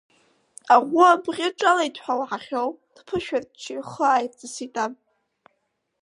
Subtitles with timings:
[0.73, 4.93] Аӷәы абӷьы ҿалеит ҳәа уаҳахьоу, дԥышәарччо ихы ааирҵысит аб.